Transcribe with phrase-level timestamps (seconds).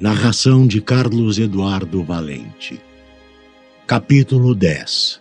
[0.00, 2.80] Narração de Carlos Eduardo Valente.
[3.86, 5.20] Capítulo 10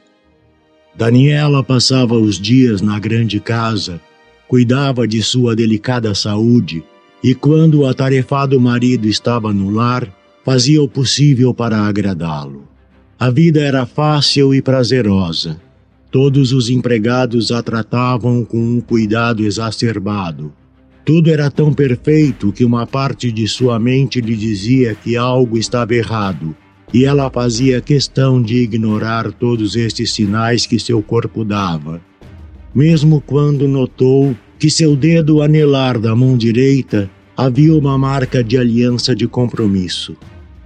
[0.96, 4.02] Daniela passava os dias na grande casa,
[4.48, 6.84] cuidava de sua delicada saúde
[7.24, 10.12] e, quando o atarefado marido estava no lar,
[10.44, 12.68] fazia o possível para agradá-lo.
[13.20, 15.62] A vida era fácil e prazerosa.
[16.10, 20.52] Todos os empregados a tratavam com um cuidado exacerbado
[21.06, 25.94] tudo era tão perfeito que uma parte de sua mente lhe dizia que algo estava
[25.94, 26.56] errado,
[26.94, 32.02] e ela fazia questão de ignorar todos estes sinais que seu corpo dava.
[32.74, 39.16] Mesmo quando notou que seu dedo anelar da mão direita havia uma marca de aliança
[39.16, 40.16] de compromisso.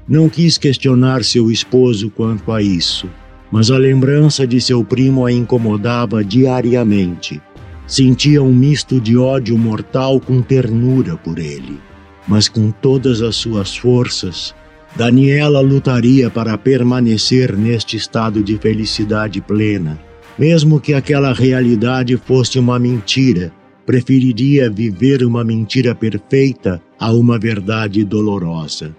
[0.07, 3.09] Não quis questionar seu esposo quanto a isso,
[3.51, 7.41] mas a lembrança de seu primo a incomodava diariamente.
[7.87, 11.79] Sentia um misto de ódio mortal com ternura por ele.
[12.27, 14.53] Mas com todas as suas forças,
[14.97, 19.97] Daniela lutaria para permanecer neste estado de felicidade plena.
[20.37, 23.53] Mesmo que aquela realidade fosse uma mentira,
[23.85, 28.93] preferiria viver uma mentira perfeita a uma verdade dolorosa.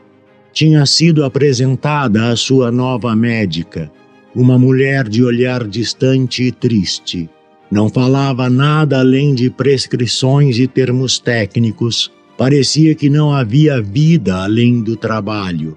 [0.50, 3.92] Tinha sido apresentada a sua nova médica,
[4.34, 7.28] uma mulher de olhar distante e triste
[7.70, 12.10] não falava nada além de prescrições e termos técnicos.
[12.36, 15.76] Parecia que não havia vida além do trabalho.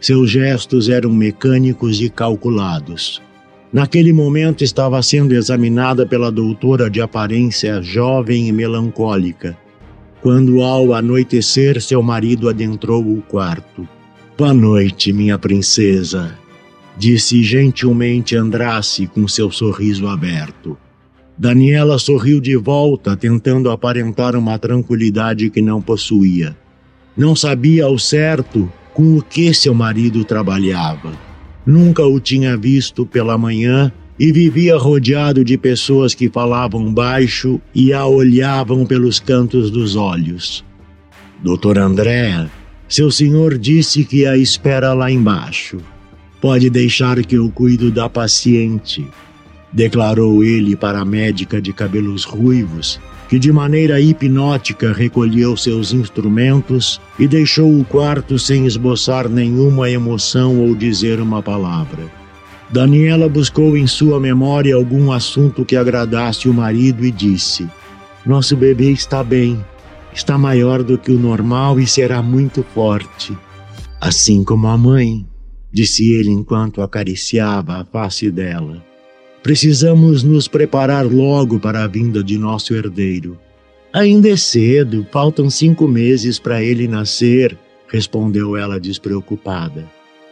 [0.00, 3.22] Seus gestos eram mecânicos e calculados.
[3.72, 9.56] Naquele momento estava sendo examinada pela doutora de aparência jovem e melancólica,
[10.20, 13.86] quando ao anoitecer seu marido adentrou o quarto.
[14.36, 16.36] Boa noite, minha princesa,
[17.00, 20.76] disse gentilmente Andrasse com seu sorriso aberto.
[21.36, 26.54] Daniela sorriu de volta, tentando aparentar uma tranquilidade que não possuía.
[27.16, 31.12] Não sabia ao certo com o que seu marido trabalhava.
[31.64, 37.94] Nunca o tinha visto pela manhã e vivia rodeado de pessoas que falavam baixo e
[37.94, 40.62] a olhavam pelos cantos dos olhos.
[41.42, 42.50] Doutor Andréa,
[42.86, 45.78] seu senhor disse que a espera lá embaixo.
[46.40, 49.06] Pode deixar que eu cuido da paciente,
[49.70, 57.00] declarou ele para a médica de cabelos ruivos, que de maneira hipnótica recolheu seus instrumentos
[57.18, 62.10] e deixou o quarto sem esboçar nenhuma emoção ou dizer uma palavra.
[62.70, 67.68] Daniela buscou em sua memória algum assunto que agradasse o marido e disse:
[68.24, 69.62] Nosso bebê está bem,
[70.12, 73.36] está maior do que o normal e será muito forte.
[74.00, 75.26] Assim como a mãe
[75.72, 78.82] disse ele enquanto acariciava a face dela.
[79.42, 83.38] Precisamos nos preparar logo para a vinda de nosso herdeiro.
[83.92, 87.56] Ainda é cedo, faltam cinco meses para ele nascer,
[87.88, 89.84] respondeu ela despreocupada.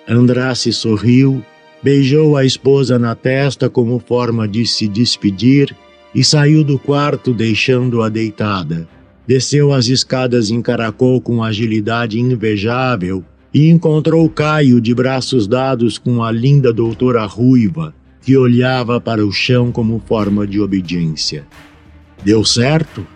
[0.06, 1.42] Andrasse sorriu,
[1.82, 5.74] beijou a esposa na testa como forma de se despedir
[6.14, 8.88] e saiu do quarto deixando-a deitada.
[9.26, 16.22] Desceu as escadas em caracol com agilidade invejável e encontrou Caio de braços dados com
[16.22, 21.46] a linda doutora ruiva, que olhava para o chão como forma de obediência.
[22.24, 23.06] Deu certo?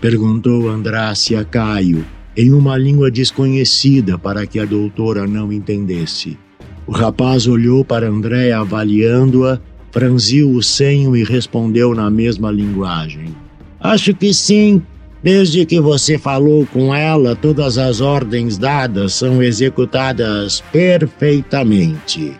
[0.00, 2.04] perguntou Andrasse a Caio,
[2.36, 6.38] em uma língua desconhecida para que a doutora não entendesse.
[6.86, 9.60] O rapaz olhou para André avaliando-a,
[9.90, 13.34] franziu o senho e respondeu na mesma linguagem.
[13.80, 14.82] Acho que sim,
[15.22, 22.32] Desde que você falou com ela, todas as ordens dadas são executadas perfeitamente.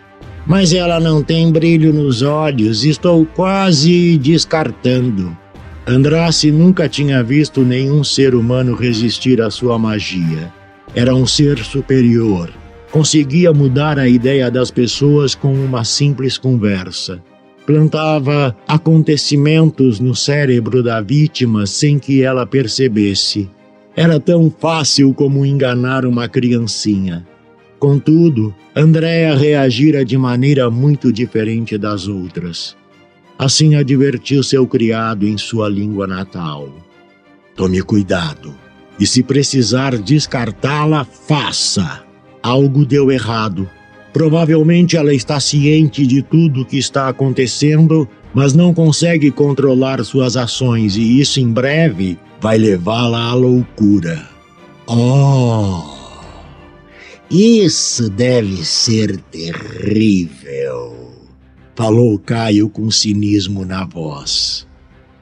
[0.47, 5.37] Mas ela não tem brilho nos olhos, estou quase descartando.
[5.85, 10.51] Andrasse nunca tinha visto nenhum ser humano resistir à sua magia.
[10.95, 12.49] Era um ser superior.
[12.91, 17.21] Conseguia mudar a ideia das pessoas com uma simples conversa.
[17.65, 23.49] Plantava acontecimentos no cérebro da vítima sem que ela percebesse.
[23.95, 27.25] Era tão fácil como enganar uma criancinha.
[27.77, 32.75] Contudo, Andréa reagira de maneira muito diferente das outras.
[33.37, 36.69] Assim advertiu seu criado em sua língua natal.
[37.55, 38.53] Tome cuidado,
[38.99, 42.03] e se precisar descartá-la, faça.
[42.41, 43.67] Algo deu errado.
[44.13, 50.35] Provavelmente ela está ciente de tudo o que está acontecendo, mas não consegue controlar suas
[50.35, 54.27] ações, e isso em breve vai levá-la à loucura.
[54.87, 56.01] Oh!
[57.29, 60.93] Isso deve ser terrível,
[61.73, 64.67] falou Caio com cinismo na voz.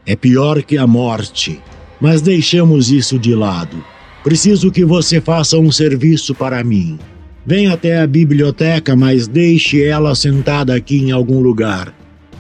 [0.08, 1.62] É pior que a morte,
[2.02, 3.84] mas deixamos isso de lado.
[4.24, 6.98] Preciso que você faça um serviço para mim.
[7.50, 11.92] Venha até a biblioteca, mas deixe ela sentada aqui em algum lugar.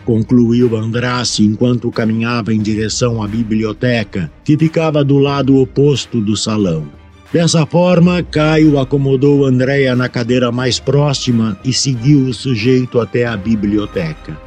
[0.06, 6.86] Concluiu Andrasse enquanto caminhava em direção à biblioteca, que ficava do lado oposto do salão.
[7.34, 13.36] Dessa forma, Caio acomodou Andréia na cadeira mais próxima e seguiu o sujeito até a
[13.36, 14.40] biblioteca.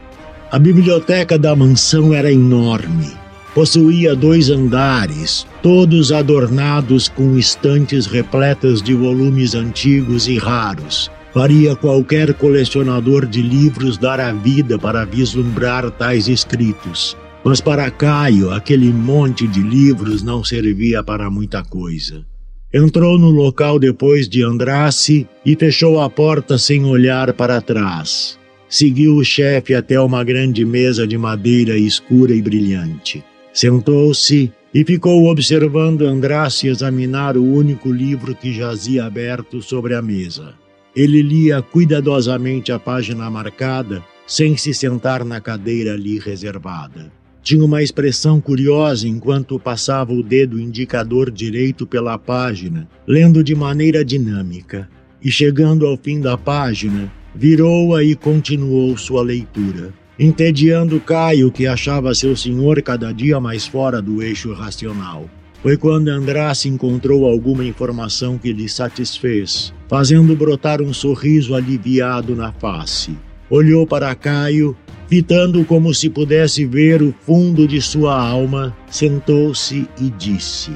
[0.48, 3.20] A biblioteca da mansão era enorme
[3.54, 11.10] Possuía dois andares, todos adornados com estantes repletas de volumes antigos e raros.
[11.34, 17.14] Faria qualquer colecionador de livros dar a vida para vislumbrar tais escritos.
[17.44, 22.24] Mas para Caio, aquele monte de livros não servia para muita coisa.
[22.72, 28.38] Entrou no local depois de Andrasse e fechou a porta sem olhar para trás.
[28.66, 33.22] Seguiu o chefe até uma grande mesa de madeira escura e brilhante.
[33.52, 40.54] Sentou-se e ficou observando Andrasse examinar o único livro que jazia aberto sobre a mesa.
[40.96, 47.12] Ele lia cuidadosamente a página marcada, sem se sentar na cadeira ali reservada.
[47.42, 54.02] Tinha uma expressão curiosa enquanto passava o dedo indicador direito pela página, lendo de maneira
[54.02, 54.88] dinâmica.
[55.22, 62.14] E chegando ao fim da página, virou-a e continuou sua leitura entediando Caio, que achava
[62.14, 65.28] seu senhor cada dia mais fora do eixo racional.
[65.62, 72.52] Foi quando Andrasse encontrou alguma informação que lhe satisfez, fazendo brotar um sorriso aliviado na
[72.52, 73.16] face.
[73.48, 74.76] Olhou para Caio,
[75.06, 80.72] fitando como se pudesse ver o fundo de sua alma, sentou-se e disse: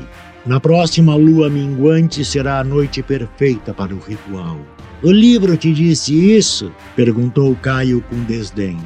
[0.46, 4.58] Na próxima lua minguante será a noite perfeita para o ritual.
[5.02, 6.70] O livro te disse isso?
[6.94, 8.78] perguntou Caio com desdém.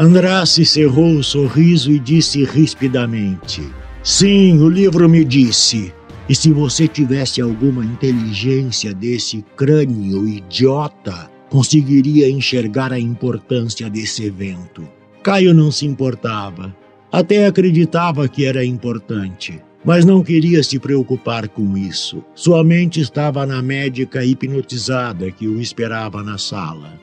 [0.00, 3.62] Andrasse cerrou o sorriso e disse rispidamente:
[4.02, 5.92] Sim, o livro me disse.
[6.26, 14.88] E se você tivesse alguma inteligência desse crânio idiota, conseguiria enxergar a importância desse evento.
[15.22, 16.74] Caio não se importava.
[17.12, 22.24] Até acreditava que era importante, mas não queria se preocupar com isso.
[22.34, 26.98] Sua mente estava na médica hipnotizada que o esperava na sala.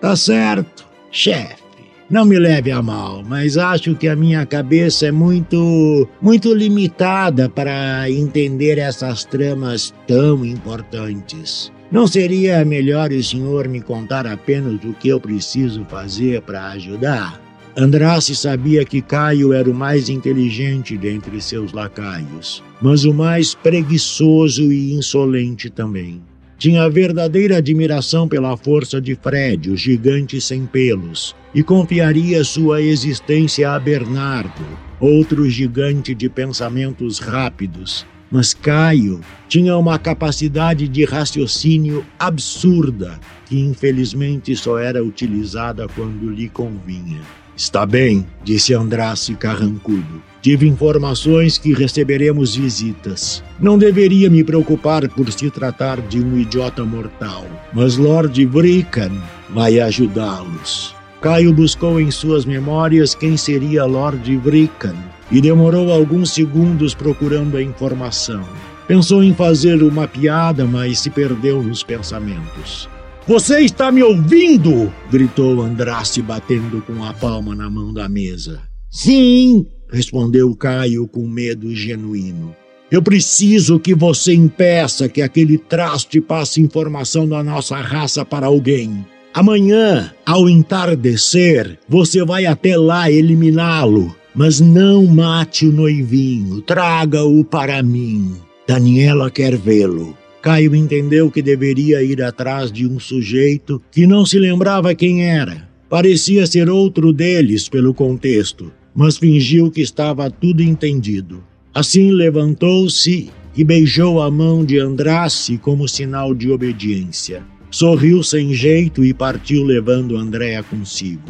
[0.00, 1.65] Tá certo, chefe.
[2.08, 7.48] Não me leve a mal, mas acho que a minha cabeça é muito, muito limitada
[7.48, 11.72] para entender essas tramas tão importantes.
[11.90, 17.40] Não seria melhor o senhor me contar apenas o que eu preciso fazer para ajudar?
[17.76, 24.72] Andrasse sabia que Caio era o mais inteligente dentre seus lacaios, mas o mais preguiçoso
[24.72, 26.22] e insolente também.
[26.58, 33.72] Tinha verdadeira admiração pela força de Fred, o gigante sem pelos, e confiaria sua existência
[33.72, 34.64] a Bernardo,
[34.98, 38.06] outro gigante de pensamentos rápidos.
[38.30, 46.48] Mas Caio tinha uma capacidade de raciocínio absurda, que infelizmente só era utilizada quando lhe
[46.48, 47.20] convinha.
[47.56, 50.22] Está bem, disse Andrasse carrancudo.
[50.42, 53.42] Tive informações que receberemos visitas.
[53.58, 59.10] Não deveria me preocupar por se tratar de um idiota mortal, mas Lord Vrickan
[59.48, 60.94] vai ajudá-los.
[61.22, 64.94] Caio buscou em suas memórias quem seria Lord Vrickan
[65.32, 68.44] e demorou alguns segundos procurando a informação.
[68.86, 72.86] Pensou em fazer uma piada, mas se perdeu nos pensamentos.
[73.26, 74.92] Você está me ouvindo?
[75.10, 78.62] gritou Andraste, batendo com a palma na mão da mesa.
[78.88, 82.54] Sim, respondeu Caio com medo genuíno.
[82.88, 89.04] Eu preciso que você impeça que aquele traste passe informação da nossa raça para alguém.
[89.34, 94.14] Amanhã, ao entardecer, você vai até lá eliminá-lo.
[94.36, 98.36] Mas não mate o noivinho, traga-o para mim.
[98.68, 100.16] Daniela quer vê-lo.
[100.46, 105.68] Caio entendeu que deveria ir atrás de um sujeito que não se lembrava quem era.
[105.88, 111.42] Parecia ser outro deles pelo contexto, mas fingiu que estava tudo entendido.
[111.74, 117.42] Assim levantou-se e beijou a mão de Andrasse como sinal de obediência.
[117.68, 121.28] Sorriu sem jeito e partiu levando Andréa consigo.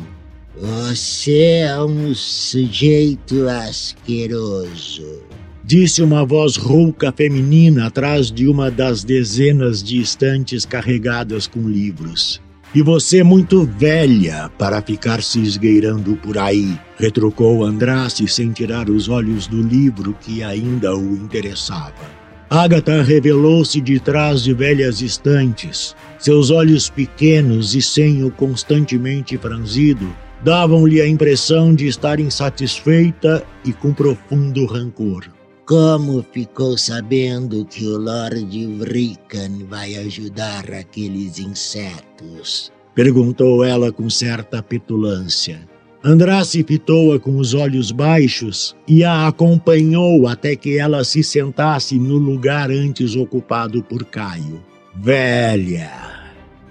[0.60, 5.22] Você é um sujeito asqueroso,
[5.66, 12.40] disse uma voz rouca feminina atrás de uma das dezenas de estantes carregadas com livros.
[12.72, 19.08] E você muito velha para ficar se esgueirando por aí, retrucou Andraste sem tirar os
[19.08, 22.16] olhos do livro que ainda o interessava.
[22.48, 25.96] Agatha revelou-se de trás de velhas estantes.
[26.16, 33.92] Seus olhos pequenos e senho constantemente franzido davam-lhe a impressão de estar insatisfeita e com
[33.92, 35.35] profundo rancor.
[35.66, 42.70] Como ficou sabendo que o Lord Vrikan vai ajudar aqueles insetos?
[42.94, 45.58] Perguntou ela com certa petulância.
[46.04, 52.16] Andrasse fitou-a com os olhos baixos e a acompanhou até que ela se sentasse no
[52.16, 54.62] lugar antes ocupado por Caio.
[54.94, 55.90] Velha!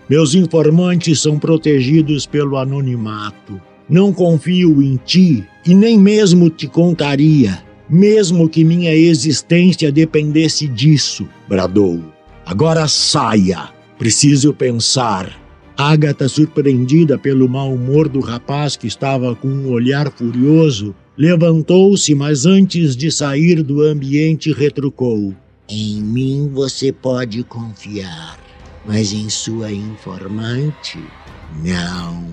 [0.09, 3.59] Meus informantes são protegidos pelo anonimato.
[3.89, 11.27] Não confio em ti e nem mesmo te contaria mesmo que minha existência dependesse disso,
[11.47, 12.01] bradou.
[12.45, 15.41] Agora saia, preciso pensar.
[15.77, 22.45] Ágata, surpreendida pelo mau humor do rapaz que estava com um olhar furioso, levantou-se, mas
[22.45, 25.35] antes de sair do ambiente retrucou:
[25.67, 28.39] Em mim você pode confiar,
[28.85, 30.99] mas em sua informante,
[31.63, 32.25] não.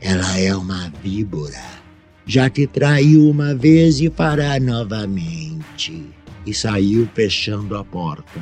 [0.00, 1.85] Ela é uma víbora
[2.26, 6.02] já te traiu uma vez e fará novamente.
[6.44, 8.40] E saiu fechando a porta.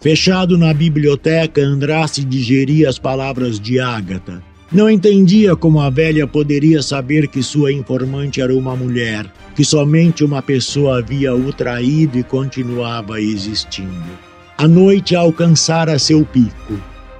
[0.00, 4.42] Fechado na biblioteca, Andraste digeria as palavras de Ágata.
[4.70, 10.24] Não entendia como a velha poderia saber que sua informante era uma mulher, que somente
[10.24, 14.04] uma pessoa havia o traído e continuava existindo.
[14.56, 16.74] A noite alcançara seu pico.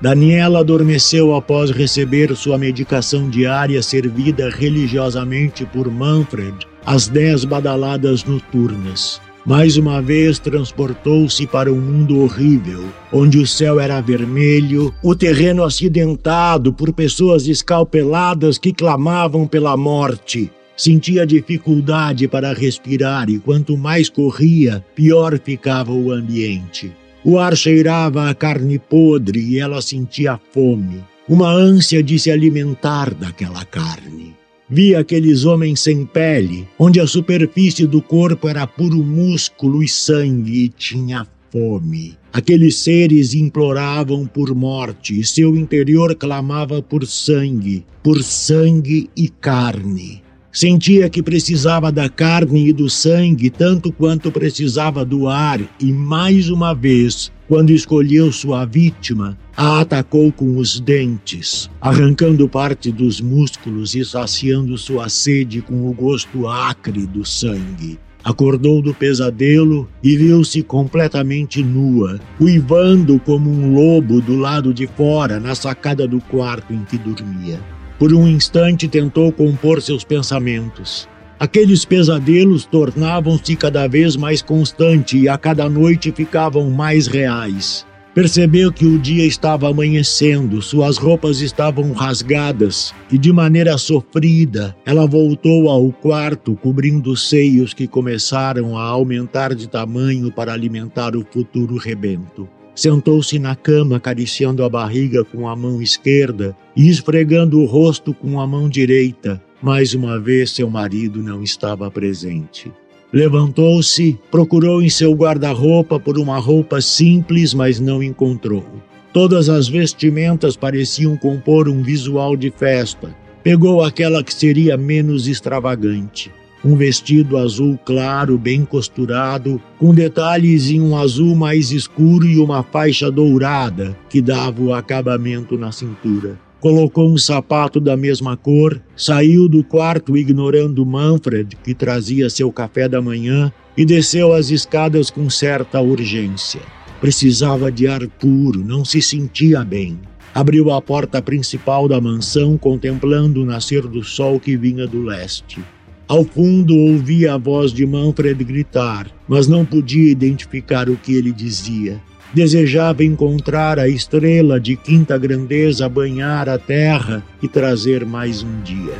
[0.04, 9.18] Daniela adormeceu após receber sua medicação diária servida religiosamente por Manfred às dez badaladas noturnas.
[9.46, 15.64] Mais uma vez transportou-se para um mundo horrível, onde o céu era vermelho, o terreno
[15.64, 20.50] acidentado por pessoas escalpeladas que clamavam pela morte.
[20.76, 26.92] Sentia dificuldade para respirar e quanto mais corria, pior ficava o ambiente.
[27.26, 33.14] O ar cheirava a carne podre e ela sentia fome, uma ânsia de se alimentar
[33.14, 34.37] daquela carne.
[34.69, 40.64] Via aqueles homens sem pele, onde a superfície do corpo era puro músculo e sangue
[40.64, 42.19] e tinha fome.
[42.31, 50.24] Aqueles seres imploravam por morte e seu interior clamava por sangue, por sangue e carne.
[50.54, 56.49] Sentia que precisava da carne e do sangue tanto quanto precisava do ar, e mais
[56.49, 63.96] uma vez, quando escolheu sua vítima, a atacou com os dentes, arrancando parte dos músculos
[63.96, 67.99] e saciando sua sede com o gosto acre do sangue.
[68.23, 75.40] Acordou do pesadelo e viu-se completamente nua, uivando como um lobo do lado de fora
[75.40, 77.74] na sacada do quarto em que dormia.
[77.99, 81.09] Por um instante tentou compor seus pensamentos.
[81.39, 87.87] Aqueles pesadelos tornavam-se cada vez mais constantes e a cada noite ficavam mais reais.
[88.15, 95.05] Percebeu que o dia estava amanhecendo, suas roupas estavam rasgadas e, de maneira sofrida, ela
[95.05, 101.27] voltou ao quarto, cobrindo os seios que começaram a aumentar de tamanho para alimentar o
[101.29, 102.49] futuro rebento.
[102.75, 108.40] Sentou-se na cama, acariciando a barriga com a mão esquerda e esfregando o rosto com
[108.40, 109.40] a mão direita.
[109.62, 112.73] Mais uma vez, seu marido não estava presente.
[113.12, 118.64] Levantou-se, procurou em seu guarda-roupa por uma roupa simples, mas não encontrou.
[119.12, 123.14] Todas as vestimentas pareciam compor um visual de festa.
[123.45, 126.33] Pegou aquela que seria menos extravagante
[126.64, 132.62] um vestido azul claro, bem costurado, com detalhes em um azul mais escuro e uma
[132.62, 136.38] faixa dourada que dava o acabamento na cintura.
[136.61, 142.88] Colocou um sapato da mesma cor, saiu do quarto ignorando Manfred, que trazia seu café
[142.88, 146.62] da manhã, e desceu as escadas com certa urgência.
[147.00, 149.99] Precisava de ar puro, não se sentia bem.
[150.35, 155.62] Abriu a porta principal da mansão, contemplando o nascer do sol que vinha do leste.
[156.06, 161.32] Ao fundo ouvia a voz de Manfred gritar, mas não podia identificar o que ele
[161.32, 162.00] dizia.
[162.34, 168.94] desejava encontrar a estrela de quinta grandeza banhar a terra e trazer mais um dia.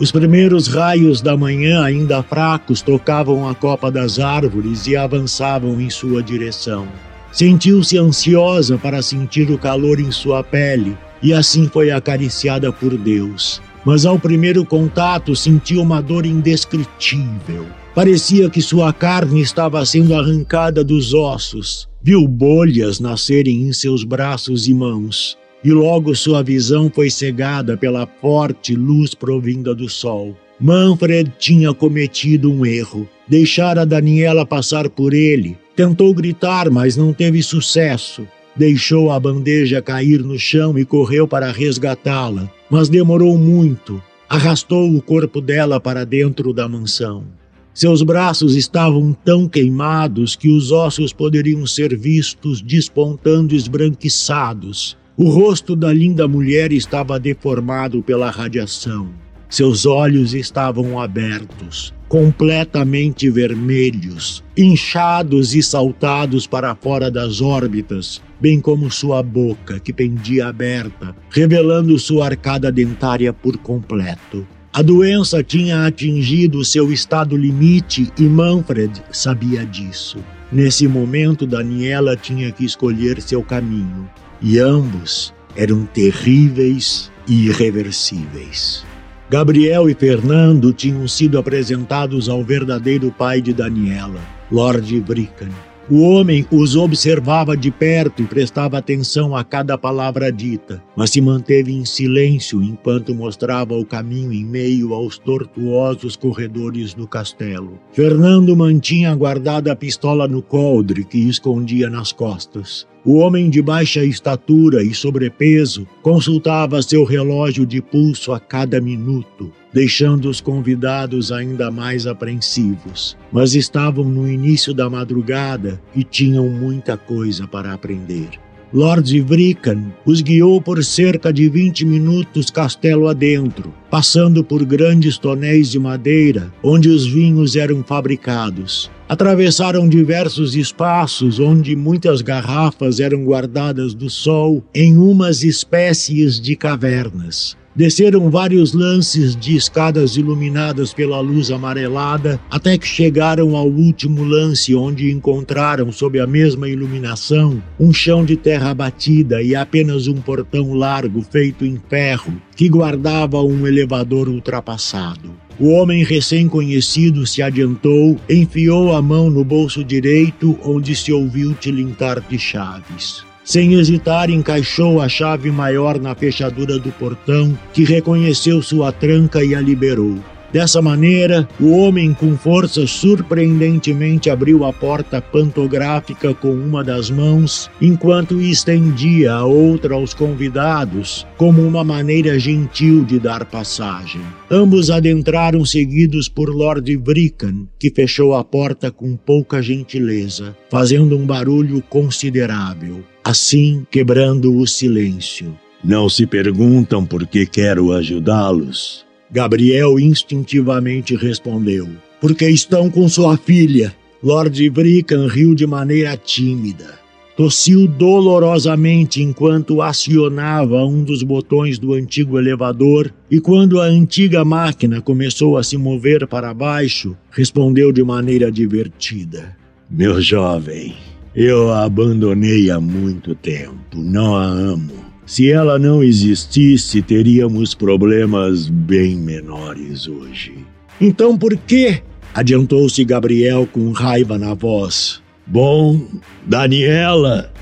[0.00, 5.90] Os primeiros raios da manhã, ainda fracos, tocavam a copa das árvores e avançavam em
[5.90, 6.88] sua direção.
[7.30, 13.60] Sentiu-se ansiosa para sentir o calor em sua pele e assim foi acariciada por Deus.
[13.88, 17.64] Mas ao primeiro contato sentiu uma dor indescritível.
[17.94, 21.88] Parecia que sua carne estava sendo arrancada dos ossos.
[22.02, 25.38] Viu bolhas nascerem em seus braços e mãos.
[25.64, 30.36] E logo sua visão foi cegada pela forte luz provinda do sol.
[30.60, 33.08] Manfred tinha cometido um erro.
[33.26, 35.56] Deixara Daniela passar por ele.
[35.74, 38.28] Tentou gritar, mas não teve sucesso.
[38.54, 44.02] Deixou a bandeja cair no chão e correu para resgatá-la, mas demorou muito.
[44.28, 47.24] Arrastou o corpo dela para dentro da mansão.
[47.72, 54.96] Seus braços estavam tão queimados que os ossos poderiam ser vistos despontando esbranquiçados.
[55.16, 59.08] O rosto da linda mulher estava deformado pela radiação.
[59.48, 68.90] Seus olhos estavam abertos, completamente vermelhos, inchados e saltados para fora das órbitas, bem como
[68.90, 74.46] sua boca, que pendia aberta, revelando sua arcada dentária por completo.
[74.72, 80.18] A doença tinha atingido seu estado limite e Manfred sabia disso.
[80.50, 84.08] Nesse momento, Daniela tinha que escolher seu caminho,
[84.40, 88.84] e ambos eram terríveis e irreversíveis.
[89.30, 94.20] Gabriel e Fernando tinham sido apresentados ao verdadeiro pai de Daniela,
[94.50, 95.67] Lord Bricken.
[95.90, 101.18] O homem os observava de perto e prestava atenção a cada palavra dita, mas se
[101.18, 107.78] manteve em silêncio enquanto mostrava o caminho em meio aos tortuosos corredores do castelo.
[107.90, 112.86] Fernando mantinha guardada a pistola no coldre que escondia nas costas.
[113.02, 119.50] O homem de baixa estatura e sobrepeso consultava seu relógio de pulso a cada minuto,
[119.72, 123.16] deixando os convidados ainda mais apreensivos.
[123.32, 128.30] Mas estavam no início da madrugada e tinham muita coisa para aprender.
[128.72, 135.70] Lord Vrikan os guiou por cerca de 20 minutos castelo adentro, passando por grandes tonéis
[135.70, 138.90] de madeira onde os vinhos eram fabricados.
[139.08, 147.56] Atravessaram diversos espaços onde muitas garrafas eram guardadas do sol em umas espécies de cavernas.
[147.74, 154.74] Desceram vários lances de escadas iluminadas pela luz amarelada até que chegaram ao último lance,
[154.74, 160.74] onde encontraram, sob a mesma iluminação, um chão de terra batida e apenas um portão
[160.74, 165.30] largo feito em ferro que guardava um elevador ultrapassado.
[165.60, 172.20] O homem recém-conhecido se adiantou, enfiou a mão no bolso direito, onde se ouviu tilintar
[172.28, 173.27] de chaves.
[173.48, 179.54] Sem hesitar, encaixou a chave maior na fechadura do portão, que reconheceu sua tranca e
[179.54, 180.18] a liberou.
[180.52, 187.70] Dessa maneira, o homem com força surpreendentemente abriu a porta pantográfica com uma das mãos,
[187.80, 194.22] enquanto estendia a outra aos convidados, como uma maneira gentil de dar passagem.
[194.50, 201.26] Ambos adentraram seguidos por Lord Vrikan, que fechou a porta com pouca gentileza, fazendo um
[201.26, 205.54] barulho considerável, assim quebrando o silêncio.
[205.84, 209.07] Não se perguntam por que quero ajudá-los.
[209.30, 211.88] Gabriel instintivamente respondeu:
[212.20, 213.94] Porque estão com sua filha.
[214.22, 216.98] Lord Brican riu de maneira tímida.
[217.36, 225.00] Tossiu dolorosamente enquanto acionava um dos botões do antigo elevador e, quando a antiga máquina
[225.00, 229.56] começou a se mover para baixo, respondeu de maneira divertida:
[229.88, 230.96] Meu jovem,
[231.32, 235.07] eu a abandonei há muito tempo, não a amo.
[235.28, 240.64] Se ela não existisse, teríamos problemas bem menores hoje.
[240.98, 242.02] Então por quê?
[242.32, 245.22] Adiantou-se Gabriel com raiva na voz.
[245.46, 246.00] Bom,
[246.46, 247.52] Daniela.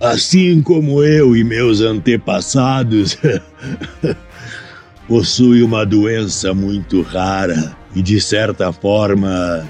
[0.00, 3.16] assim como eu e meus antepassados,
[5.06, 9.64] possui uma doença muito rara e, de certa forma,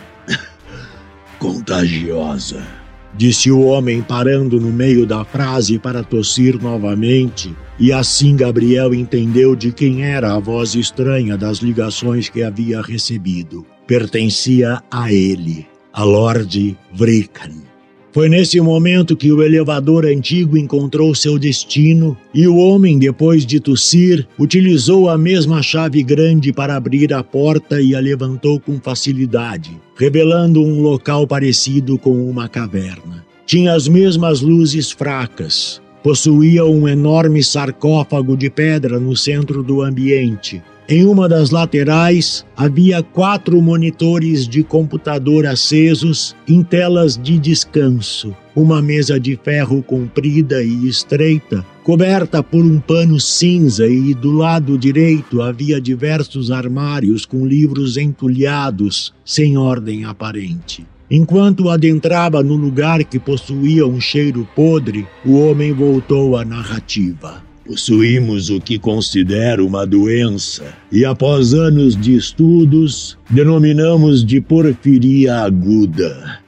[1.39, 2.82] contagiosa
[3.15, 7.55] disse o homem, parando no meio da frase para tossir novamente.
[7.79, 13.67] E assim Gabriel entendeu de quem era a voz estranha das ligações que havia recebido.
[13.87, 17.72] Pertencia a ele, a Lord Vrikan.
[18.13, 23.59] Foi nesse momento que o elevador antigo encontrou seu destino e o homem, depois de
[23.59, 29.71] tossir, utilizou a mesma chave grande para abrir a porta e a levantou com facilidade,
[29.97, 33.25] revelando um local parecido com uma caverna.
[33.47, 40.63] Tinha as mesmas luzes fracas, possuía um enorme sarcófago de pedra no centro do ambiente
[40.93, 48.83] em uma das laterais havia quatro monitores de computador acesos em telas de descanso, uma
[48.83, 55.41] mesa de ferro comprida e estreita, coberta por um pano cinza, e do lado direito
[55.41, 60.87] havia diversos armários com livros entulhados, sem ordem aparente.
[61.11, 67.52] Enquanto adentrava no lugar que possuía um cheiro podre, o homem voltou à narrativa.
[67.65, 76.41] Possuímos o que considero uma doença e, após anos de estudos, denominamos de porfiria aguda.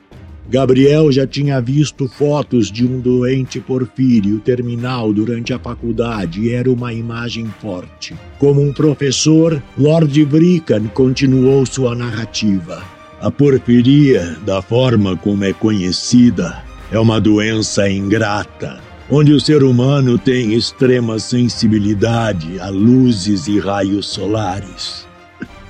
[0.50, 6.70] Gabriel já tinha visto fotos de um doente porfírio terminal durante a faculdade e era
[6.70, 8.14] uma imagem forte.
[8.38, 12.82] Como um professor, Lord Brican continuou sua narrativa.
[13.20, 20.18] A porfiria, da forma como é conhecida, é uma doença ingrata onde o ser humano
[20.18, 25.06] tem extrema sensibilidade a luzes e raios solares.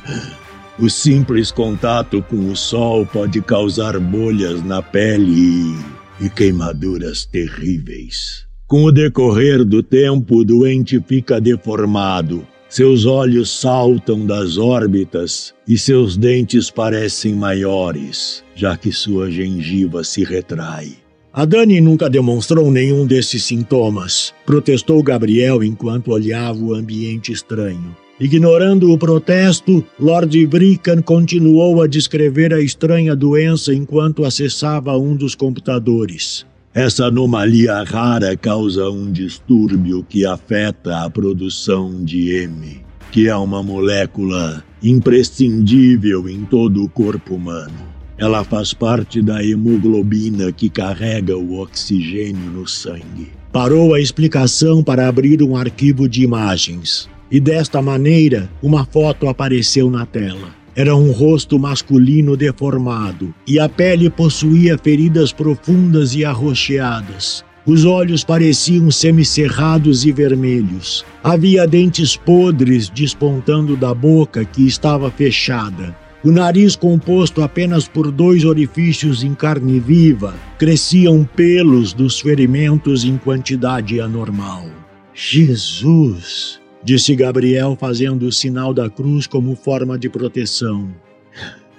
[0.77, 5.73] O simples contato com o sol pode causar bolhas na pele
[6.20, 8.44] e, queimaduras terríveis.
[8.66, 15.79] Com o decorrer do tempo, o doente fica deformado, seus olhos saltam das órbitas e
[15.79, 21.04] seus dentes parecem maiores, já que sua gengiva se retrai.
[21.37, 27.97] A Dani nunca demonstrou nenhum desses sintomas, protestou Gabriel enquanto olhava o ambiente estranho.
[28.20, 35.35] Ignorando o protesto, Lord Brican continuou a descrever a estranha doença enquanto acessava um dos
[35.35, 36.47] computadores.
[36.73, 43.61] Essa anomalia rara causa um distúrbio que afeta a produção de M, que é uma
[43.61, 47.93] molécula imprescindível em todo o corpo humano.
[48.16, 53.33] Ela faz parte da hemoglobina que carrega o oxigênio no sangue.
[53.53, 57.09] Parou a explicação para abrir um arquivo de imagens.
[57.31, 60.55] E desta maneira, uma foto apareceu na tela.
[60.77, 67.44] Era um rosto masculino deformado e a pele possuía feridas profundas e arroxeadas.
[67.66, 71.05] Os olhos pareciam semicerrados e vermelhos.
[71.22, 78.44] Havia dentes podres despontando da boca que estava fechada o nariz, composto apenas por dois
[78.44, 84.64] orifícios em carne viva, cresciam pelos dos ferimentos em quantidade anormal.
[85.12, 86.60] Jesus!
[86.82, 90.94] disse Gabriel, fazendo o sinal da cruz como forma de proteção.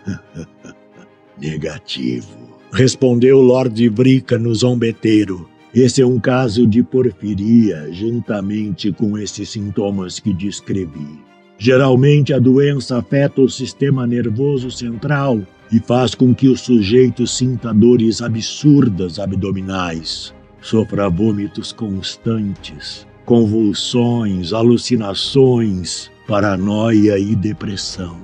[1.41, 2.37] Negativo,
[2.71, 5.49] respondeu Lord Brica no zombeteiro.
[5.73, 11.24] Esse é um caso de porfiria, juntamente com esses sintomas que descrevi.
[11.57, 15.41] Geralmente, a doença afeta o sistema nervoso central
[15.71, 26.11] e faz com que o sujeito sinta dores absurdas abdominais, sofra vômitos constantes, convulsões, alucinações,
[26.27, 28.17] paranoia e depressão.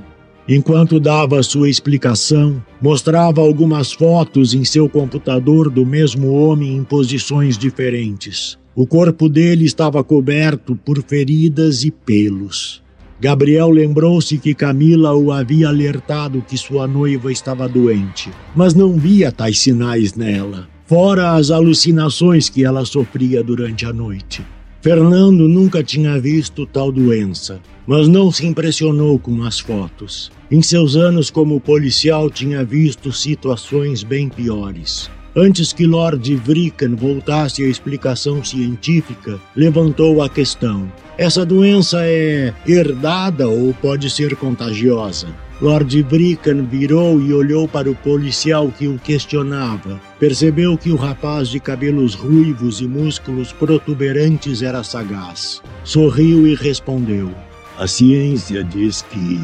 [0.48, 7.58] Enquanto dava sua explicação, mostrava algumas fotos em seu computador do mesmo homem em posições
[7.58, 8.58] diferentes.
[8.76, 12.82] O corpo dele estava coberto por feridas e pelos.
[13.22, 19.32] Gabriel lembrou-se que Camila o havia alertado que sua noiva estava doente, mas não via
[19.32, 24.44] tais sinais nela, fora as alucinações que ela sofria durante a noite.
[24.82, 30.32] Fernando nunca tinha visto tal doença, mas não se impressionou com as fotos.
[30.50, 35.12] Em seus anos como policial, tinha visto situações bem piores.
[35.36, 43.48] Antes que Lord Vrican voltasse à explicação científica, levantou a questão: essa doença é herdada
[43.48, 45.28] ou pode ser contagiosa?
[45.62, 50.02] Lord Brican virou e olhou para o policial que o questionava.
[50.20, 55.62] Percebeu que o rapaz de cabelos ruivos e músculos protuberantes era sagaz.
[55.86, 57.32] Sorriu e respondeu:
[57.78, 59.40] A ciência diz que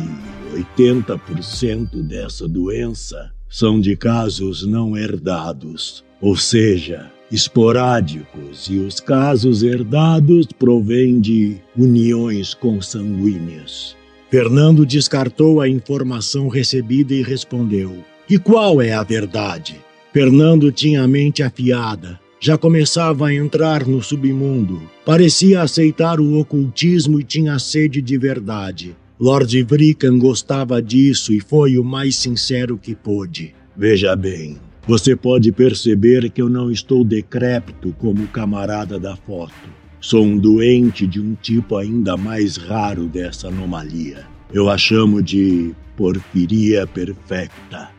[0.54, 10.48] 80% dessa doença são de casos não herdados, ou seja, esporádicos, e os casos herdados
[10.58, 13.96] provêm de uniões consanguíneas.
[14.30, 19.78] Fernando descartou a informação recebida e respondeu: E qual é a verdade?
[20.14, 22.20] Fernando tinha a mente afiada.
[22.40, 24.82] Já começava a entrar no submundo.
[25.04, 28.96] Parecia aceitar o ocultismo e tinha sede de verdade.
[29.20, 33.56] Lord Vrican gostava disso e foi o mais sincero que pôde.
[33.76, 39.54] Veja bem, Você pode perceber que eu não estou decrépito como o camarada da foto.
[40.00, 44.26] Sou um doente de um tipo ainda mais raro dessa anomalia.
[44.54, 47.90] Eu a chamo de porfiria perfecta.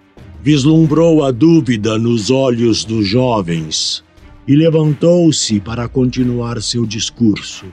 [0.42, 4.02] Vislumbrou a dúvida nos olhos dos jovens
[4.46, 7.66] e levantou-se para continuar seu discurso.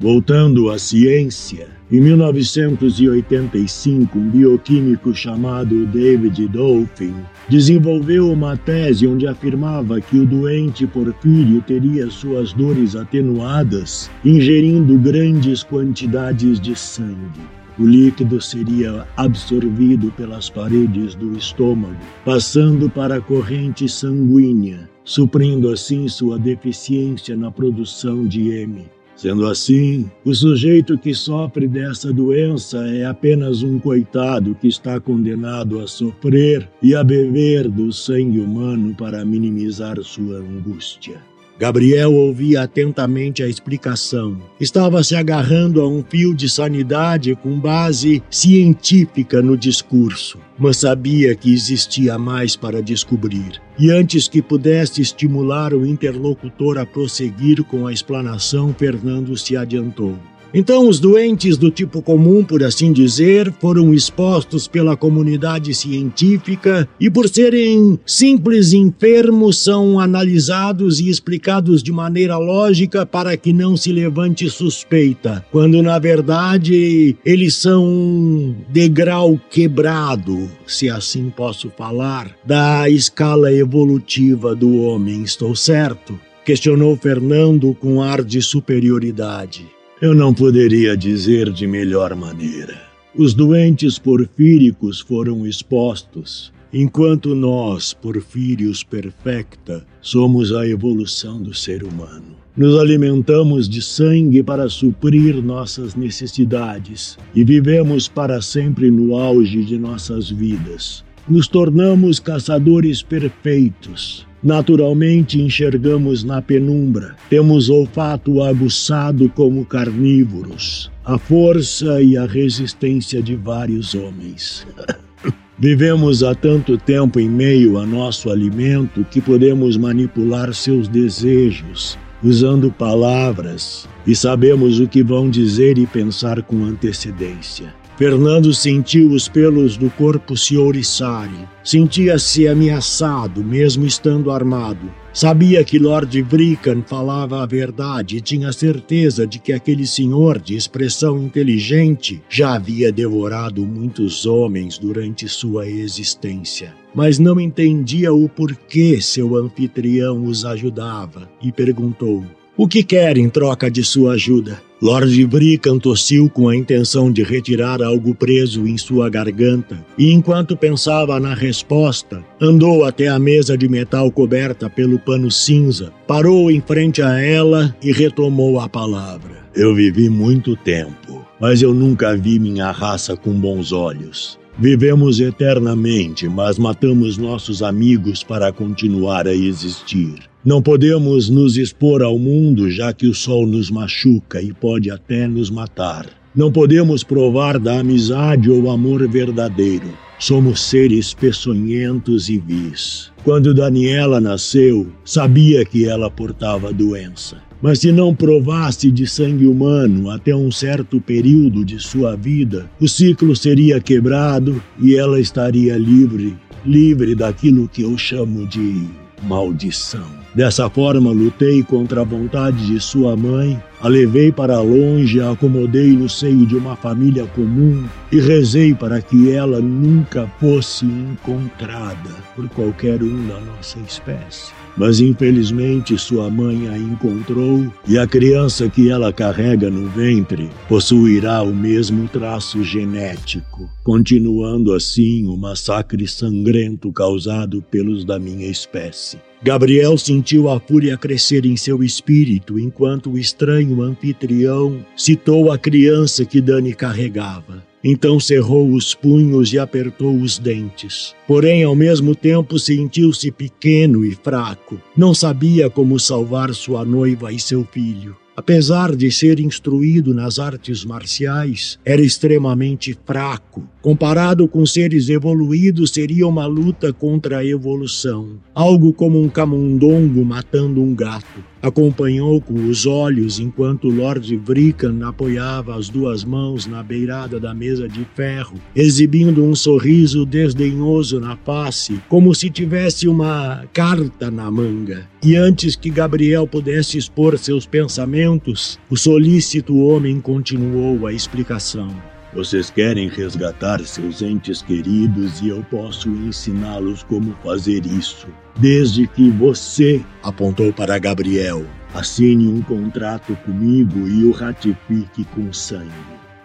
[0.00, 7.14] Voltando à ciência, em 1985, um bioquímico chamado David Dolphin
[7.50, 15.62] desenvolveu uma tese onde afirmava que o doente porfírio teria suas dores atenuadas ingerindo grandes
[15.62, 17.42] quantidades de sangue.
[17.78, 26.08] O líquido seria absorvido pelas paredes do estômago, passando para a corrente sanguínea, suprindo assim
[26.08, 28.86] sua deficiência na produção de M.
[29.16, 35.80] Sendo assim, o sujeito que sofre dessa doença é apenas um coitado que está condenado
[35.80, 41.31] a sofrer e a beber do sangue humano para minimizar sua angústia.
[41.62, 44.36] Gabriel ouvia atentamente a explicação.
[44.58, 51.36] Estava se agarrando a um fio de sanidade com base científica no discurso, mas sabia
[51.36, 53.62] que existia mais para descobrir.
[53.78, 60.18] E antes que pudesse estimular o interlocutor a prosseguir com a explanação, Fernando se adiantou.
[60.54, 67.10] Então, os doentes do tipo comum, por assim dizer, foram expostos pela comunidade científica e,
[67.10, 73.92] por serem simples enfermos, são analisados e explicados de maneira lógica para que não se
[73.92, 82.88] levante suspeita, quando na verdade eles são um degrau quebrado, se assim posso falar, da
[82.88, 85.22] escala evolutiva do homem.
[85.22, 86.18] Estou certo?
[86.44, 89.66] Questionou Fernando com ar de superioridade.
[90.02, 92.74] Eu não poderia dizer de melhor maneira.
[93.14, 102.34] Os doentes porfíricos foram expostos, enquanto nós, porfírios perfecta, somos a evolução do ser humano.
[102.56, 109.78] Nos alimentamos de sangue para suprir nossas necessidades e vivemos para sempre no auge de
[109.78, 111.04] nossas vidas.
[111.28, 122.02] Nos tornamos caçadores perfeitos, Naturalmente enxergamos na penumbra, temos olfato aguçado como carnívoros, a força
[122.02, 124.66] e a resistência de vários homens.
[125.56, 132.72] Vivemos há tanto tempo em meio a nosso alimento que podemos manipular seus desejos, usando
[132.72, 137.72] palavras, e sabemos o que vão dizer e pensar com antecedência.
[137.96, 141.46] Fernando sentiu os pelos do corpo se ouriçarem.
[141.62, 144.90] Sentia-se ameaçado, mesmo estando armado.
[145.12, 150.56] Sabia que Lord Brican falava a verdade e tinha certeza de que aquele senhor de
[150.56, 156.74] expressão inteligente já havia devorado muitos homens durante sua existência.
[156.94, 162.24] Mas não entendia o porquê seu anfitrião os ajudava e perguntou:
[162.56, 164.71] O que quer em troca de sua ajuda?
[164.82, 170.56] Lord Brican tossiu com a intenção de retirar algo preso em sua garganta, e enquanto
[170.56, 176.60] pensava na resposta, andou até a mesa de metal coberta pelo pano cinza, parou em
[176.60, 179.46] frente a ela e retomou a palavra.
[179.54, 184.36] Eu vivi muito tempo, mas eu nunca vi minha raça com bons olhos.
[184.58, 190.31] Vivemos eternamente, mas matamos nossos amigos para continuar a existir.
[190.44, 195.28] Não podemos nos expor ao mundo, já que o sol nos machuca e pode até
[195.28, 196.06] nos matar.
[196.34, 199.96] Não podemos provar da amizade ou amor verdadeiro.
[200.18, 203.12] Somos seres peçonhentos e vis.
[203.22, 207.36] Quando Daniela nasceu, sabia que ela portava doença.
[207.62, 212.88] Mas se não provasse de sangue humano até um certo período de sua vida, o
[212.88, 218.88] ciclo seria quebrado e ela estaria livre, livre daquilo que eu chamo de
[219.22, 220.21] maldição.
[220.34, 225.90] Dessa forma, lutei contra a vontade de sua mãe, a levei para longe, a acomodei
[225.90, 232.48] no seio de uma família comum e rezei para que ela nunca fosse encontrada por
[232.48, 234.52] qualquer um da nossa espécie.
[234.74, 241.42] Mas infelizmente sua mãe a encontrou e a criança que ela carrega no ventre possuirá
[241.42, 249.18] o mesmo traço genético, continuando assim o massacre sangrento causado pelos da minha espécie.
[249.44, 256.24] Gabriel sentiu a fúria crescer em seu espírito enquanto o estranho anfitrião citou a criança
[256.24, 257.60] que Dani carregava.
[257.82, 261.12] Então cerrou os punhos e apertou os dentes.
[261.26, 264.80] Porém, ao mesmo tempo, sentiu-se pequeno e fraco.
[264.96, 268.16] Não sabia como salvar sua noiva e seu filho.
[268.36, 273.68] Apesar de ser instruído nas artes marciais, era extremamente fraco.
[273.82, 280.80] Comparado com seres evoluídos, seria uma luta contra a evolução, algo como um camundongo matando
[280.80, 281.42] um gato.
[281.60, 287.88] Acompanhou com os olhos enquanto Lord Vrican apoiava as duas mãos na beirada da mesa
[287.88, 295.08] de ferro, exibindo um sorriso desdenhoso na face, como se tivesse uma carta na manga.
[295.24, 302.11] E antes que Gabriel pudesse expor seus pensamentos, o solícito homem continuou a explicação.
[302.34, 308.26] Vocês querem resgatar seus entes queridos e eu posso ensiná-los como fazer isso.
[308.58, 315.92] Desde que você, apontou para Gabriel, assine um contrato comigo e o ratifique com sangue.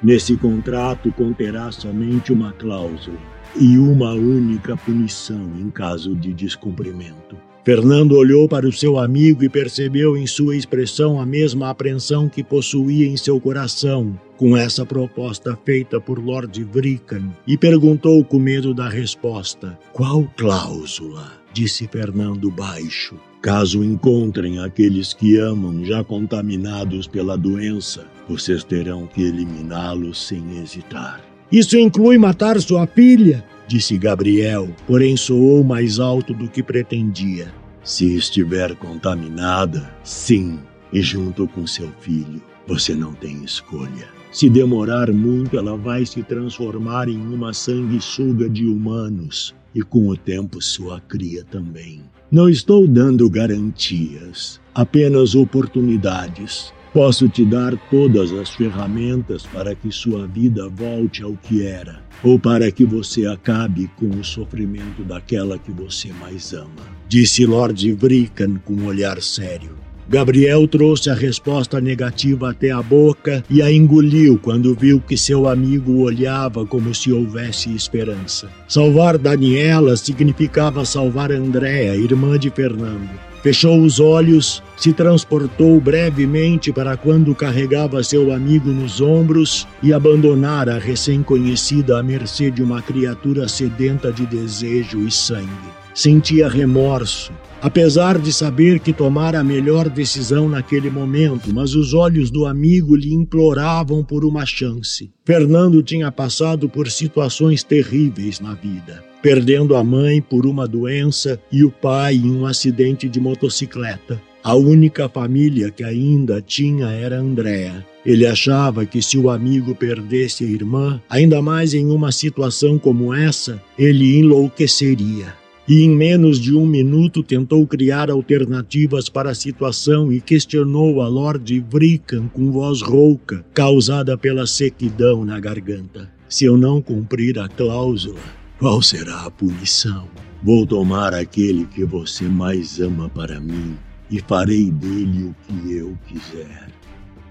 [0.03, 3.17] Nesse contrato conterá somente uma cláusula
[3.55, 7.46] e uma única punição em caso de descumprimento.
[7.67, 12.41] Fernando olhou para o seu amigo e percebeu em sua expressão a mesma apreensão que
[12.41, 18.73] possuía em seu coração com essa proposta feita por Lord Vrican e perguntou com medo
[18.73, 21.33] da resposta: Qual cláusula?
[21.51, 23.17] disse Fernando baixo.
[23.41, 31.19] Caso encontrem aqueles que amam já contaminados pela doença, vocês terão que eliminá-los sem hesitar.
[31.51, 33.43] Isso inclui matar sua filha?
[33.67, 37.53] Disse Gabriel, porém soou mais alto do que pretendia.
[37.83, 40.59] Se estiver contaminada, sim,
[40.91, 44.07] e junto com seu filho, você não tem escolha.
[44.31, 50.17] Se demorar muito, ela vai se transformar em uma sanguessuga de humanos e com o
[50.17, 52.01] tempo sua cria também.
[52.29, 56.73] Não estou dando garantias, apenas oportunidades.
[56.97, 62.39] Posso te dar todas as ferramentas para que sua vida volte ao que era, ou
[62.39, 66.71] para que você acabe com o sofrimento daquela que você mais ama,
[67.07, 69.77] disse Lord Vrican com um olhar sério.
[70.09, 75.47] Gabriel trouxe a resposta negativa até a boca e a engoliu quando viu que seu
[75.47, 78.49] amigo olhava como se houvesse esperança.
[78.67, 83.26] Salvar Daniela significava salvar Andréa, irmã de Fernando.
[83.47, 90.75] Fechou os olhos, se transportou brevemente para quando carregava seu amigo nos ombros e abandonara
[90.75, 95.47] a recém-conhecida à mercê de uma criatura sedenta de desejo e sangue.
[95.93, 97.31] Sentia remorso,
[97.61, 102.97] apesar de saber que tomara a melhor decisão naquele momento, mas os olhos do amigo
[102.97, 105.09] lhe imploravam por uma chance.
[105.23, 111.61] Fernando tinha passado por situações terríveis na vida perdendo a mãe por uma doença e
[111.61, 114.21] o pai em um acidente de motocicleta.
[114.41, 117.85] A única família que ainda tinha era Andréa.
[118.05, 123.13] Ele achava que se o amigo perdesse a irmã, ainda mais em uma situação como
[123.13, 125.33] essa, ele enlouqueceria.
[125.67, 131.07] E em menos de um minuto tentou criar alternativas para a situação e questionou a
[131.09, 136.09] Lord Vrican com voz rouca, causada pela sequidão na garganta.
[136.29, 140.07] Se eu não cumprir a cláusula, qual será a punição?
[140.41, 143.77] Vou tomar aquele que você mais ama para mim
[144.09, 146.67] e farei dele o que eu quiser.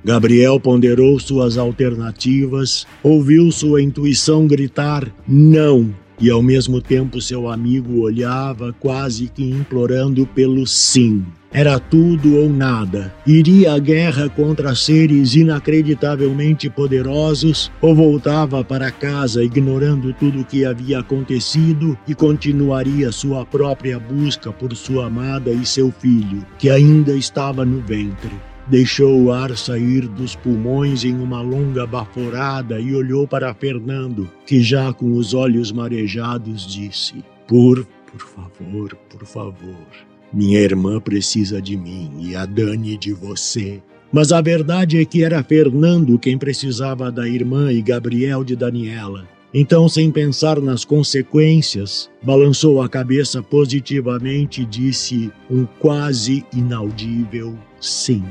[0.05, 8.03] Gabriel ponderou suas alternativas, ouviu sua intuição gritar não, e ao mesmo tempo seu amigo
[8.03, 11.25] olhava quase que implorando pelo sim.
[11.53, 13.15] Era tudo ou nada.
[13.27, 20.65] Iria à guerra contra seres inacreditavelmente poderosos ou voltava para casa ignorando tudo o que
[20.65, 27.13] havia acontecido e continuaria sua própria busca por sua amada e seu filho, que ainda
[27.13, 28.33] estava no ventre.
[28.69, 34.61] Deixou o ar sair dos pulmões em uma longa baforada e olhou para Fernando, que
[34.61, 40.16] já com os olhos marejados disse: Por, por favor, por favor.
[40.33, 43.83] Minha irmã precisa de mim e a Dani de você.
[44.13, 49.27] Mas a verdade é que era Fernando quem precisava da irmã e Gabriel de Daniela.
[49.53, 58.23] Então, sem pensar nas consequências, balançou a cabeça positivamente e disse um quase inaudível sim.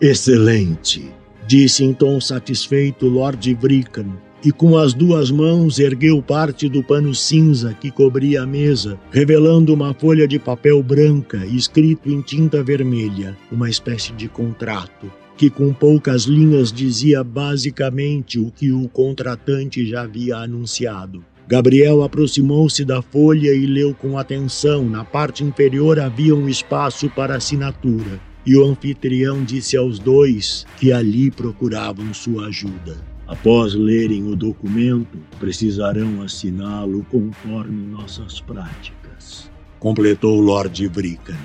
[0.00, 1.10] Excelente,
[1.46, 4.06] disse em tom satisfeito Lord Vrican,
[4.44, 9.74] e com as duas mãos ergueu parte do pano cinza que cobria a mesa, revelando
[9.74, 15.72] uma folha de papel branca escrito em tinta vermelha, uma espécie de contrato, que com
[15.72, 21.24] poucas linhas dizia basicamente o que o contratante já havia anunciado.
[21.46, 24.84] Gabriel aproximou-se da folha e leu com atenção.
[24.84, 30.92] Na parte inferior havia um espaço para assinatura, e o anfitrião disse aos dois que
[30.92, 33.09] ali procuravam sua ajuda.
[33.30, 39.48] Após lerem o documento, precisarão assiná-lo conforme nossas práticas.
[39.78, 41.38] Completou Lord Vrican.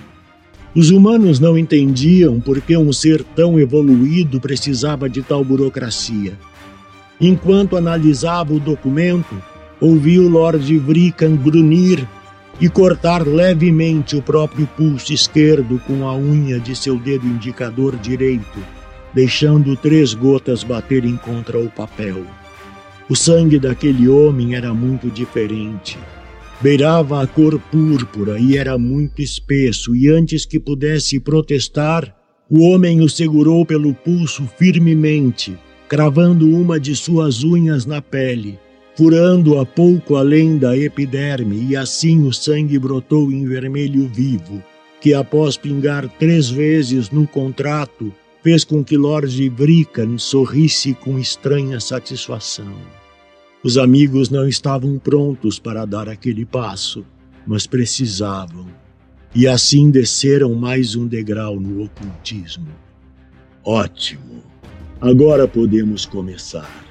[0.76, 6.34] Os humanos não entendiam por que um ser tão evoluído precisava de tal burocracia.
[7.22, 9.40] Enquanto analisava o documento,
[9.80, 12.04] ouviu Lord Vrican grunhir
[12.60, 18.60] e cortar levemente o próprio pulso esquerdo com a unha de seu dedo indicador direito,
[19.16, 22.24] deixando três gotas baterem contra o papel.
[23.09, 25.97] O sangue daquele homem era muito diferente.
[26.61, 32.16] Beirava a cor púrpura e era muito espesso, e antes que pudesse protestar,
[32.49, 35.57] o homem o segurou pelo pulso firmemente,
[35.88, 38.59] cravando uma de suas unhas na pele
[38.95, 44.63] furando-a pouco além da epiderme, e assim o sangue brotou em vermelho vivo,
[45.01, 48.13] que após pingar três vezes no contrato,
[48.46, 52.76] fez com que Lord Vrican sorrisse com estranha satisfação.
[53.64, 57.04] Os amigos não estavam prontos para dar aquele passo,
[57.48, 58.68] mas precisavam,
[59.34, 62.68] e assim desceram mais um degrau no ocultismo.
[63.64, 64.43] Ótimo!
[65.02, 66.86] Agora podemos começar.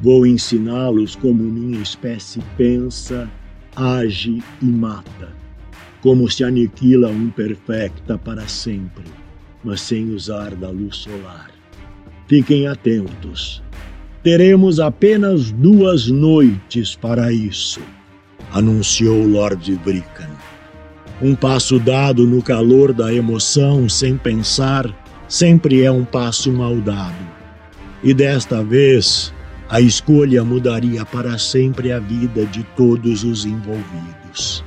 [0.00, 3.30] Vou ensiná-los como minha espécie pensa,
[3.76, 5.36] age e mata,
[6.00, 9.04] como se aniquila um perfecta para sempre,
[9.62, 11.50] mas sem usar da luz solar.
[12.26, 13.62] Fiquem atentos.
[14.22, 17.80] Teremos apenas duas noites para isso,
[18.52, 20.30] anunciou Lord Brican.
[21.22, 24.86] Um passo dado no calor da emoção, sem pensar,
[25.28, 27.26] sempre é um passo mal dado.
[28.02, 29.32] E desta vez,
[29.68, 34.64] a escolha mudaria para sempre a vida de todos os envolvidos.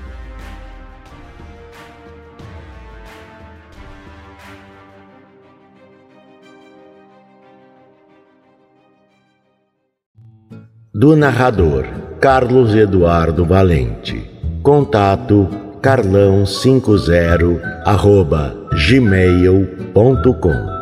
[11.01, 11.87] Do narrador
[12.19, 14.29] Carlos Eduardo Valente.
[14.61, 15.49] Contato
[15.81, 18.55] carlão50 arroba
[18.87, 20.80] gmail.com